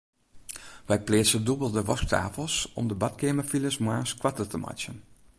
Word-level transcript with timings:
Wy 0.87 0.97
pleatse 1.07 1.39
dûbelde 1.45 1.81
wasktafels 1.89 2.55
om 2.79 2.85
de 2.89 2.95
badkeamerfiles 3.01 3.77
moarns 3.85 4.11
koarter 4.21 4.47
te 4.51 4.57
meitsjen. 4.63 4.97